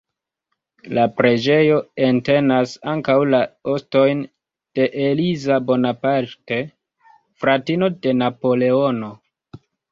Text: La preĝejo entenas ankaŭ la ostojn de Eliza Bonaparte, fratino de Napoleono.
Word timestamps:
La 0.97 1.01
preĝejo 1.17 1.75
entenas 2.05 2.73
ankaŭ 2.93 3.17
la 3.35 3.43
ostojn 3.75 4.25
de 4.81 4.89
Eliza 5.11 5.61
Bonaparte, 5.69 6.61
fratino 7.45 7.95
de 8.03 8.19
Napoleono. 8.27 9.15